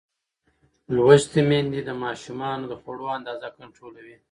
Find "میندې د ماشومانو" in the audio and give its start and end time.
1.49-2.63